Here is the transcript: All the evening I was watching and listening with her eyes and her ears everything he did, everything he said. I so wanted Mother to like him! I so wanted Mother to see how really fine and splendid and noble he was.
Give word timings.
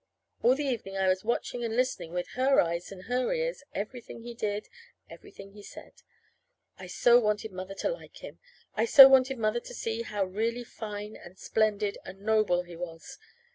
All 0.41 0.55
the 0.55 0.63
evening 0.65 0.97
I 0.97 1.07
was 1.07 1.23
watching 1.23 1.63
and 1.63 1.75
listening 1.75 2.11
with 2.11 2.29
her 2.29 2.59
eyes 2.59 2.91
and 2.91 3.03
her 3.03 3.31
ears 3.31 3.61
everything 3.71 4.23
he 4.23 4.33
did, 4.33 4.67
everything 5.11 5.51
he 5.53 5.61
said. 5.61 5.93
I 6.79 6.87
so 6.87 7.19
wanted 7.19 7.51
Mother 7.51 7.75
to 7.75 7.89
like 7.89 8.23
him! 8.23 8.39
I 8.73 8.85
so 8.85 9.07
wanted 9.07 9.37
Mother 9.37 9.59
to 9.59 9.73
see 9.75 10.01
how 10.01 10.25
really 10.25 10.63
fine 10.63 11.15
and 11.15 11.37
splendid 11.37 11.99
and 12.03 12.21
noble 12.21 12.63
he 12.63 12.75
was. 12.75 13.19